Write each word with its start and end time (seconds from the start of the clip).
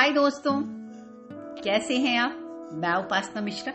हाय 0.00 0.12
दोस्तों, 0.12 0.62
कैसे 1.62 1.96
हैं 1.96 2.18
आप? 2.18 2.30
मैं 2.72 2.94
उपासना 2.94 3.42
मिश्रा। 3.42 3.72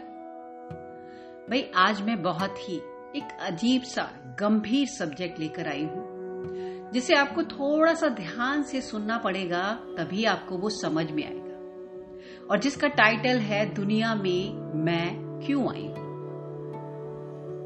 भाई, 1.50 1.72
आज 1.76 2.02
मैं 2.02 2.22
बहुत 2.22 2.70
ही 2.70 2.76
एक 3.16 3.38
अजीब 3.42 3.82
सा, 3.82 4.36
गंभीर 4.40 4.88
सब्जेक्ट 4.88 5.40
लेकर 5.40 5.68
आई 5.68 5.84
हूँ, 5.84 6.06
जिसे 6.92 7.16
आपको 7.16 7.44
थोड़ा 7.44 7.94
सा 7.94 8.08
ध्यान 8.08 8.64
से 8.64 8.82
सुनना 8.82 9.18
पड़ेगा, 9.18 9.80
तभी 9.98 10.26
आपको 10.26 10.58
वो 10.58 10.70
समझ 10.70 11.12
में 11.12 11.26
आएगा। 11.26 11.54
और 12.52 12.60
जिसका 12.60 12.88
टाइटल 12.88 13.38
है, 13.38 13.74
दुनिया 13.74 14.16
में 14.16 14.54
मैं 14.84 15.40
क्यों 15.46 15.74
आई 15.74 15.88
हूँ? 15.88 15.96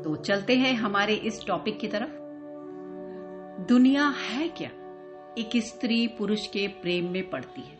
तो 0.03 0.15
चलते 0.15 0.55
हैं 0.55 0.73
हमारे 0.75 1.13
इस 1.13 1.45
टॉपिक 1.47 1.79
की 1.79 1.87
तरफ़। 1.87 2.11
दुनिया 3.67 4.07
है 4.07 4.47
क्या? 4.47 4.69
एक 5.37 5.49
स्त्री 5.55 6.07
पुरुष 6.07 6.47
के 6.47 6.67
प्रेम 6.67 7.11
में 7.11 7.29
पड़ती 7.29 7.61
है। 7.61 7.78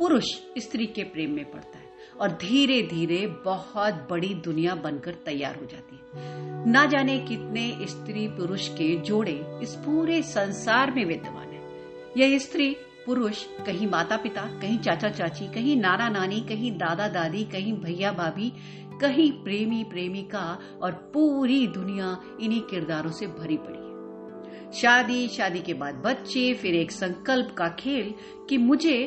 पुरुष 0.00 0.24
स्त्री 0.58 0.86
के 0.86 1.02
प्रेम 1.04 1.32
में 1.32 1.44
पड़ता 1.50 1.78
है 1.78 1.88
और 2.20 2.28
धीरे 2.30 2.82
धीरे 2.82 3.26
बहुत 3.44 3.94
बड़ी 4.10 4.34
दुनिया 4.34 4.74
बनकर 4.74 5.14
तैयार 5.26 5.56
हो 5.56 5.66
जाती 5.66 5.96
है। 5.96 6.70
ना 6.70 6.84
जाने 6.86 7.18
कितने 7.18 7.86
स्त्री 7.86 8.26
पुरुष 8.28 8.68
के 8.68 8.96
जोड़े 9.00 9.34
इस 9.62 9.74
पूरे 9.74 10.22
संसार 10.22 10.90
में 10.90 11.04
विद्यमान 11.04 11.48
है। 11.48 11.60
यह 12.16 12.38
स्त्री, 12.38 12.76
पुरुष, 13.06 13.44
कहीं 13.66 13.86
माता 13.86 14.16
पिता 14.16 14.42
कहीं 14.60 14.78
चाचा 14.78 15.08
चाची 15.08 15.46
कहीं 15.52 15.76
नाना 15.76 16.08
नानी 16.08 16.40
कहीं 16.40 16.72
दादा 16.72 17.08
दादी 17.08 17.44
कहीं 17.44 17.72
भैया 17.72 18.12
भाभी 18.12 18.52
कहीं 19.00 19.30
प्रेमी 19.32 19.84
प्रेमिका 19.84 20.58
और 20.82 20.92
पूरी 21.14 21.66
दुनिया 21.66 22.18
इन्हीं 22.40 22.60
किरदारों 22.60 23.10
से 23.10 23.26
भरी 23.26 23.56
पड़ी। 23.56 23.79
शादी 24.72 25.26
शादी 25.28 25.60
के 25.60 25.74
बाद 25.74 25.94
बच्चे, 25.94 26.52
फिर 26.54 26.74
एक 26.74 26.92
संकल्प 26.92 27.54
का 27.58 27.68
खेल 27.78 28.14
कि 28.48 28.58
मुझे 28.58 28.98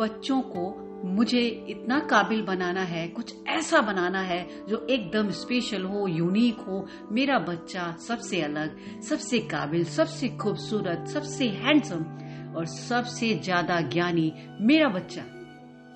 बच्चों 0.00 0.40
को 0.46 0.86
मुझे 1.06 1.40
इतना 1.68 1.98
काबिल 2.00 2.42
बनाना 2.42 2.80
है, 2.80 3.06
कुछ 3.08 3.34
ऐसा 3.48 3.80
बनाना 3.80 4.20
है 4.20 4.66
जो 4.68 4.86
एकदम 4.90 5.30
स्पेशल 5.30 5.84
हो 5.84 6.06
यूनिक 6.08 6.58
हो। 6.58 6.86
मेरा 7.12 7.38
बच्चा 7.38 7.90
सबसे 8.08 8.40
अलग, 8.42 8.76
सबसे 9.02 9.38
काबिल, 9.48 9.84
सबसे 9.84 10.28
खूबसूरत, 10.36 11.06
सबसे 11.08 11.48
हैंडसम 11.48 12.04
और 12.56 12.66
सबसे 12.66 13.34
ज़्यादा 13.34 13.80
ज्ञानी 13.80 14.32
मेरा 14.60 14.88
बच्चा, 14.88 15.24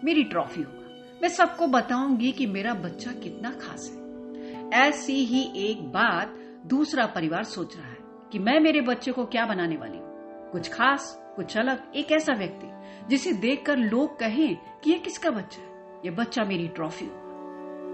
मेरी 0.04 0.24
ट्रॉफी 0.24 0.62
होगा। 0.62 1.18
मैं 1.22 1.28
सबको 1.28 1.66
बताऊँगी 1.66 2.32
कि 2.32 2.46
मेरा 2.46 2.74
बच्चा 2.74 3.12
कितना 3.12 3.50
खास 3.60 3.90
है। 3.90 4.68
ऐसी 4.80 5.24
ही 5.24 5.42
एक 5.66 5.82
बात 5.92 6.34
दूसरा 6.66 7.06
परिवार 7.06 7.44
सोच 7.44 7.76
रहा 7.76 7.86
है। 7.86 7.93
कि 8.34 8.40
मैं 8.40 8.60
मेरे 8.60 8.80
बच्चे 8.80 9.12
को 9.12 9.24
क्या 9.24 9.46
बनाने 9.46 9.76
वाली 9.76 9.98
हूँ? 9.98 10.06
कुछ 10.50 10.68
खास, 10.68 11.22
कुछ 11.36 11.56
अलग, 11.56 11.82
एक 11.96 12.12
ऐसा 12.12 12.32
व्यक्ति, 12.32 12.66
जिसे 13.08 13.32
देखकर 13.32 13.76
लोग 13.76 14.18
कहें 14.18 14.56
कि 14.84 14.90
ये 14.92 14.98
किसका 14.98 15.30
बच्चा 15.30 15.62
है? 15.62 15.68
ये 16.04 16.10
बच्चा 16.10 16.44
मेरी 16.44 16.68
ट्रॉफी 16.68 17.04
होगा। 17.04 17.18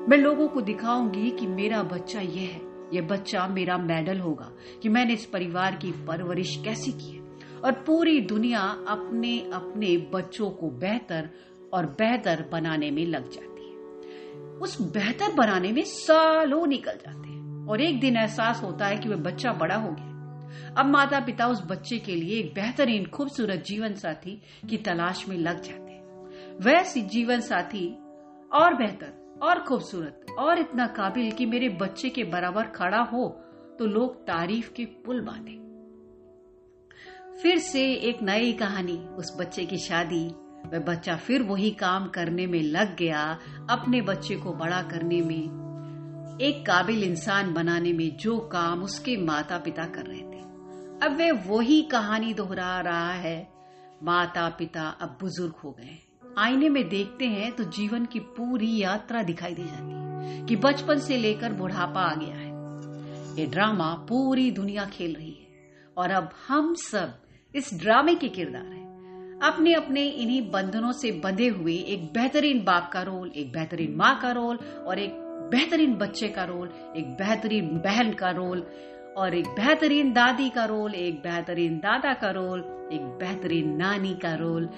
मैं 0.08 0.16
लोगों 0.16 0.48
को 0.48 0.60
दिखाऊँगी 0.60 1.30
कि 1.30 1.46
मेरा 1.46 1.82
बच्चा 1.82 2.20
ये 2.20 2.46
है। 2.46 2.60
ये 2.94 3.00
बच्चा 3.00 3.46
मेरा 3.46 3.78
मेडल 3.78 4.18
होगा 4.18 4.52
कि 4.82 4.88
मैंने 4.88 5.12
इस 5.12 5.26
परिवार 5.26 5.74
की 5.76 5.90
परवरिश 5.90 6.56
कैसी 6.64 6.92
की 6.92 7.16
है? 7.16 7.22
और 7.64 7.72
पूरी 7.72 8.20
दुनिया 8.20 8.60
अपने 8.88 9.38
अपने 9.38 9.96
बच्चों 9.96 10.50
को 10.50 10.70
बेहतर 10.70 11.30
और 11.72 11.86
बेहतर 11.86 12.48
बनाने 12.52 12.90
में 12.90 13.06
लग 13.06 13.30
जाती 13.30 13.70
है। 13.70 13.76
उस 14.58 14.92
बेहतर 14.92 15.32
बनाने 15.32 15.72
में 15.72 15.84
सालों 15.84 16.66
निकल 16.66 16.92
जाते 16.92 17.28
हैं। 17.28 17.68
और 17.68 17.80
एक 17.80 18.00
दिन 18.00 18.16
एहसास 18.16 18.62
होता 18.62 18.86
है 18.86 18.96
कि 18.96 19.08
वह 19.08 19.16
बच्चा 19.16 19.52
बड़ा 19.52 19.76
हो 19.76 19.92
गया। 19.92 20.09
अब 20.78 20.86
माता 20.86 21.20
पिता 21.20 21.46
उस 21.46 21.62
बच्चे 21.66 21.98
के 21.98 22.14
लिए 22.14 22.38
एक 22.38 22.54
बेहतरीन, 22.54 23.06
खूबसूरत 23.06 23.64
जीवन 23.66 23.94
साथी 23.94 24.40
की 24.70 24.76
तलाश 24.76 25.28
में 25.28 25.36
लग 25.36 25.60
जाते 25.62 25.92
हैं। 25.92 26.00
वैसी 26.60 27.02
जीवन 27.02 27.40
साथी 27.40 27.86
और 28.52 28.74
बेहतर, 28.74 29.38
और 29.42 29.58
खूबसूरत, 29.58 30.26
और 30.38 30.58
इतना 30.58 30.86
काबिल 30.86 31.32
कि 31.32 31.46
मेरे 31.46 31.68
बच्चे 31.68 32.08
के 32.08 32.24
बराबर 32.24 32.64
खड़ा 32.64 33.00
हो 33.02 33.28
तो 33.78 33.86
लोग 33.86 34.16
तारीफ़ 34.26 34.72
के 34.72 34.84
पुल 34.84 35.20
बांधे। 35.20 35.58
फिर 37.42 37.58
से 37.58 37.92
एक 37.92 38.22
नई 38.22 38.52
कहानी, 38.52 38.98
उस 38.98 39.36
बच्चे 39.40 39.64
की 39.64 39.78
शादी। 39.78 40.28
वह 40.66 40.78
बच्चा 40.78 41.16
फिर 41.16 41.42
वही 41.42 41.70
काम 41.70 42.08
करने 42.08 42.46
में 42.46 42.62
लग 42.62 42.96
गया, 42.96 43.38
अपने 43.70 44.00
बच्चे 44.00 44.34
को 44.34 44.52
बड़ा 44.52 44.82
करने 44.82 45.20
में। 45.22 45.59
एक 46.40 46.64
काबिल 46.66 47.02
इंसान 47.04 47.52
बनाने 47.54 47.92
में 47.92 48.16
जो 48.16 48.38
काम 48.52 48.82
उसके 48.82 49.16
माता 49.16 49.58
पिता 49.58 49.84
कर 49.86 50.06
रहे 50.06 50.20
थे। 50.20 50.38
अब 51.02 51.16
वे 51.16 51.30
वही 51.30 51.82
कहानी 51.82 52.32
दोहरा 52.34 52.80
रहा 52.80 53.12
है। 53.12 53.48
माता 54.02 54.48
पिता 54.48 54.86
अब 55.00 55.16
बुज़ुर्ग 55.20 55.54
हो 55.64 55.70
गए 55.70 55.98
आईने 56.38 56.68
में 56.68 56.88
देखते 56.88 57.26
हैं 57.26 57.52
तो 57.52 57.64
जीवन 57.64 58.04
की 58.04 58.20
पूरी 58.30 58.76
यात्रा 58.78 59.22
दिखाई 59.22 59.54
दे 59.54 59.64
जाती 59.64 59.92
है 59.92 60.46
कि 60.46 60.56
बचपन 60.56 60.98
से 60.98 61.16
लेकर 61.16 61.52
बुढ़ापा 61.52 62.00
आ 62.00 62.14
गया 62.14 62.36
है। 62.36 63.40
ये 63.40 63.46
ड्रामा 63.46 63.92
पूरी 64.08 64.50
दुनिया 64.50 64.84
खेल 64.84 65.14
रही 65.14 65.30
है। 65.30 65.46
और 65.96 66.10
अब 66.10 66.30
हम 66.48 66.74
सब 66.74 67.14
इस 67.54 67.70
ड्रामे 67.74 68.14
के 68.14 68.28
किरदार 68.28 68.62
हैं। 68.62 68.79
अपने 69.42 69.72
अपने 69.74 70.02
इन्हीं 70.02 70.40
बंधनों 70.50 70.92
से 70.92 71.10
बंधे 71.20 71.46
हुए 71.48 71.74
एक 71.88 72.04
बेहतरीन 72.12 72.62
बाप 72.64 72.90
का 72.92 73.02
रोल, 73.02 73.30
एक 73.36 73.52
बेहतरीन 73.52 73.94
माँ 73.96 74.18
का 74.22 74.30
रोल 74.32 74.56
और 74.86 74.98
एक 74.98 75.12
बेहतरीन 75.50 75.94
बच्चे 75.94 76.28
का 76.28 76.44
रोल, 76.44 76.68
एक 76.96 77.06
बेहतरीन 77.18 77.68
बहन 77.84 78.12
का 78.12 78.30
रोल 78.30 78.62
और 79.16 79.34
एक 79.34 79.46
बेहतरीन 79.50 80.12
दादी 80.12 80.48
का 80.48 80.64
रोल, 80.64 80.94
एक 80.94 81.14
बेहतरीन 81.22 81.78
दादा 81.78 82.12
का 82.14 82.30
रोल, 82.30 82.60
एक 82.92 83.00
बेहतरीन 83.20 83.76
नानी 83.76 84.14
का 84.14 84.34
रोल। 84.34 84.68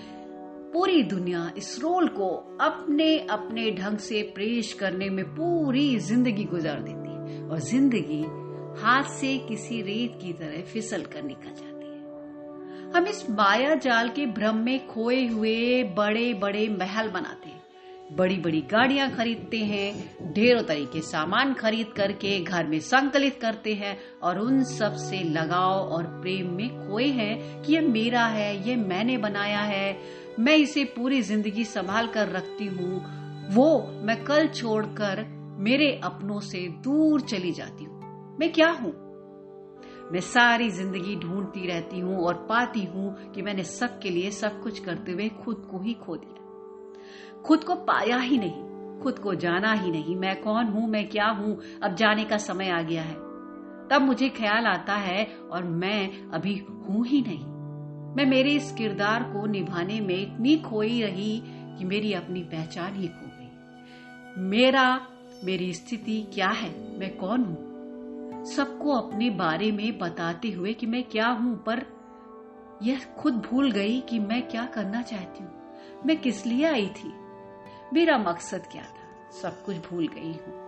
पूरी 0.72 1.02
दुनिया 1.02 1.50
इस 1.56 1.78
रोल 1.82 2.08
को 2.08 2.28
अपने 2.60 3.18
अपने 3.30 3.70
ढंग 3.70 3.98
से 4.00 4.22
पेश 4.36 4.72
करने 4.72 5.08
में 5.10 5.24
पूरी 5.34 5.98
ज़िंदगी 6.00 6.44
गुजार 6.44 6.80
देती 6.82 7.10
है 7.10 7.42
और 7.48 7.58
ज़िंदगी 7.62 8.22
हाथ 8.82 9.10
से 9.10 9.36
किसी 9.48 9.82
रेत 9.82 10.18
की 10.22 10.32
तरह 10.32 10.62
फिसल 10.72 11.02
कर 11.04 11.22
निकल 11.22 11.48
जाती 11.48 11.64
है। 11.64 11.72
हम 12.94 13.06
इस 13.06 13.25
माया 13.30 13.75
जाल 13.75 14.08
के 14.08 14.25
भ्रम 14.26 14.56
में 14.56 14.86
खोए 14.86 15.25
हुए 15.26 15.82
बड़े 15.97 16.32
बड़े 16.34 16.66
महल 16.70 17.08
बनाते 17.08 17.48
हैं। 17.48 18.16
बड़ी 18.16 18.36
बड़ी 18.36 18.60
गाड़ियाँ 18.62 19.08
खरीदते 19.10 19.58
हैं, 19.58 20.32
ढेरों 20.34 20.62
तरीके 20.62 21.00
सामान 21.00 21.54
खरीद 21.54 21.92
करके 21.97 22.38
घर 22.41 22.66
में 22.66 22.78
संकलित 22.80 23.38
करते 23.41 23.75
हैं 23.75 23.97
और 24.22 24.38
उन 24.38 24.62
सबसे 24.64 25.22
लगाव 25.30 25.88
और 25.88 26.06
प्रेम 26.20 26.50
में 26.56 26.69
खोए 26.88 27.06
हैं 27.10 27.62
कि 27.62 27.75
ये 27.75 27.80
मेरा 27.80 28.25
है 28.26 28.69
ये 28.69 28.76
मैंने 28.76 29.16
बनाया 29.19 29.60
है, 29.60 29.97
मैं 30.38 30.56
इसे 30.56 30.84
पूरी 30.97 31.22
ज़िंदगी 31.22 31.64
संभाल 31.64 32.06
कर 32.06 32.28
रखती 32.28 32.66
हूँ, 32.66 33.04
वो 33.54 34.00
मैं 34.03 34.22
कल 34.24 34.48
छोड़कर 34.48 35.24
मेरे 35.60 35.91
अपनों 36.04 36.41
से 36.41 36.69
दूर 36.84 37.20
चली 37.20 37.53
जाती 37.53 37.84
हूँ। 37.84 38.36
मैं 38.41 38.53
क्या 38.53 38.70
हूँ? 38.72 38.92
मैं 40.12 40.20
सारी 40.20 40.70
ज़िंदगी 40.70 41.16
ढूंढती 41.16 41.66
रहती 41.66 42.00
हूँ 42.00 42.24
और 42.24 42.34
पाती 42.34 42.84
हूँ 42.84 43.32
कि 43.32 43.42
मैंने 43.42 43.64
सबके 43.64 44.10
लिए 44.10 44.30
सब 44.30 44.62
कुछ 44.62 44.78
करते 44.78 45.12
हुए 45.12 45.28
खुद 45.28 45.68
को 45.70 45.78
ही 45.78 45.94
खो 45.94 46.16
दिया। 46.16 47.42
खुद 47.42 47.64
को 47.64 47.74
पाया 47.74 48.16
ही 48.16 48.38
नहीं, 48.38 49.00
खुद 49.00 49.18
को 49.18 49.34
जाना 49.34 49.72
ही 49.72 49.90
नहीं। 49.90 50.16
मैं 50.16 50.42
कौन 50.42 50.66
हूँ, 50.66 50.88
मैं 50.88 51.08
क्या 51.08 51.26
हूँ? 51.26 51.60
अब 51.82 51.94
जाने 51.94 52.24
का 52.24 52.38
समय 52.38 52.68
आ 52.68 52.82
गया 52.82 53.02
है। 53.02 53.14
तब 53.88 54.02
मुझे 54.02 54.28
ख्याल 54.28 54.66
आता 54.66 54.94
है 54.94 55.24
और 55.52 55.64
मैं 55.64 56.30
अभी 56.30 56.56
हूँ 56.58 57.06
ही 57.06 57.22
नहीं। 57.22 57.44
मैं 58.16 58.26
मेरे 58.26 58.50
इस 58.50 58.72
किरदार 58.72 59.22
को 59.22 59.46
निभाने 59.46 60.00
में 60.00 60.22
इतनी 60.22 60.56
खोई 60.56 61.02
रही 61.02 61.42
कि 61.46 61.84
मेरी 61.84 62.12
अपनी 62.12 62.42
पहचान 62.42 62.94
ही 62.94 63.08
खो 63.08 63.26
गई। 63.26 64.42
मेरा, 64.42 65.06
मेरी 65.44 65.72
स्थिति 65.72 66.26
क्या 66.34 66.48
है? 66.48 66.98
मैं 66.98 67.16
कौन 67.16 67.44
हूँ? 67.44 67.72
सबको 68.44 68.92
अपने 68.92 69.30
बारे 69.30 69.72
में 69.72 69.98
बताते 69.98 70.50
हुए 70.50 70.72
कि 70.72 70.86
मैं 70.86 71.04
क्या 71.04 71.28
हूँ, 71.28 71.62
पर 71.62 71.86
यह 72.83 73.00
खुद 73.18 73.34
भूल 73.34 73.71
गई 73.71 74.00
कि 74.00 74.18
मैं 74.18 74.48
क्या 74.48 74.66
करना 74.66 75.03
चाहती 75.03 75.44
हूँ। 75.44 75.53
मैं 76.06 76.21
किस 76.21 76.47
लिए 76.47 76.65
आई 76.65 76.89
थी? 76.89 77.12
मेरा 77.92 78.18
मकसद 78.18 78.62
क्या 78.72 78.83
था? 78.83 79.30
सब 79.30 79.65
कुछ 79.65 79.77
भूल 79.77 80.09
गई 80.09 80.33
हूँ। 80.33 80.62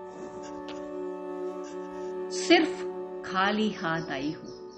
सिर्फ़ 2.31 2.85
खाली 3.23 3.71
हाथ 3.71 4.11
आई 4.11 4.33
हूँ। 4.33 4.71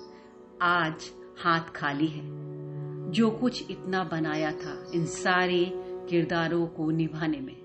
आज 0.63 1.11
हाथ 1.39 1.61
खाली 1.61 2.07
है। 2.07 2.47
जो 3.13 3.31
कुछ 3.31 3.71
इतना 3.71 4.05
बनाया 4.05 4.53
था 4.53 4.91
इन 4.95 5.07
सारे 5.07 5.73
किरदारों 6.11 6.67
को 6.67 6.91
निभाने 6.91 7.41
में, 7.41 7.57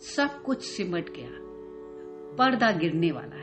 सब 0.00 0.42
कुछ 0.42 0.62
सिमट 0.62 1.10
गया। 1.10 1.30
पर्दा 2.36 2.70
गिरने 2.70 3.12
वाला 3.12 3.37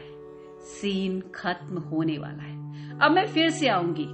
सीन 0.65 1.21
खत्म 1.35 1.77
होने 1.77 2.17
वाला 2.17 2.43
है। 2.43 2.55
अब 2.99 3.11
मैं 3.11 3.27
फिर 3.27 3.49
से 3.49 3.67
आऊँगी। 3.67 4.05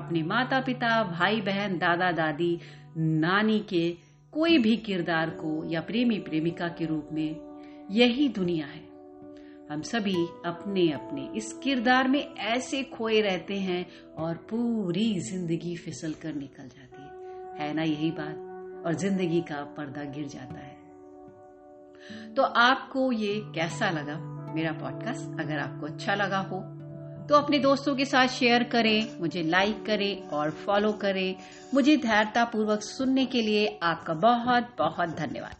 अपने 0.00 0.22
माता 0.22 0.60
पिता 0.60 1.04
भाई 1.04 1.40
बहन 1.40 1.78
दादा 1.78 2.12
दादी 2.12 2.60
नानी 2.96 3.60
के 3.60 3.96
कोई 4.32 4.58
भी 4.58 4.76
किरदार 4.76 5.30
को 5.30 5.64
या 5.70 5.80
प्रेमी 5.80 6.18
प्रेमिका 6.18 6.68
के 6.68 6.84
रूप 6.84 7.08
में 7.12 7.36
यही 7.90 8.28
दुनिया 8.28 8.66
है। 8.66 8.84
हम 9.70 9.82
सभी 9.82 10.26
अपने 10.46 10.92
अपने 10.92 11.28
इस 11.36 11.52
किरदार 11.52 12.08
में 12.08 12.34
ऐसे 12.34 12.82
खोए 12.82 13.20
रहते 13.20 13.54
हैं 13.54 13.86
और 14.14 14.34
पूरी 14.34 15.20
ज़िंदगी 15.20 15.76
फिसल 15.76 16.12
कर 16.12 16.34
निकल 16.34 16.68
जाती 16.68 17.02
है। 17.02 17.16
है 17.60 17.74
ना 17.74 17.82
यही 17.82 18.10
बात? 18.10 18.42
और 18.86 18.94
ज़िंदगी 18.94 19.40
का 19.40 19.56
पर्दा 19.56 20.04
गिर 20.04 20.26
जाता 20.26 20.58
है। 20.58 20.76
तो 22.34 22.42
आपको 22.42 23.12
ये 23.12 23.34
कैसा 23.54 23.90
लगा? 23.90 24.35
मेरा 24.56 24.72
पॉडकास्ट 24.72 25.40
अगर 25.40 25.58
आपको 25.58 25.86
अच्छा 25.86 26.14
लगा 26.14 26.38
हो 26.50 26.60
तो 27.28 27.34
अपने 27.34 27.58
दोस्तों 27.58 27.94
के 27.96 28.04
साथ 28.04 28.28
शेयर 28.28 28.62
करें, 28.64 29.20
मुझे 29.20 29.42
लाइक 29.42 29.84
करें 29.86 30.28
और 30.28 30.50
फॉलो 30.50 30.92
करें। 30.92 31.34
मुझे 31.74 31.96
धैर्यतापूर्वक 31.96 32.82
सुनने 32.82 33.26
के 33.26 33.42
लिए 33.42 33.78
आपका 33.82 34.14
बहुत 34.14 34.74
बहुत 34.78 35.16
धन्यवाद। 35.18 35.56